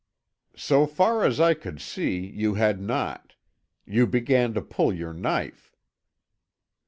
[0.57, 3.35] "So far as I could see you had not.
[3.85, 5.75] You began to pull your knife."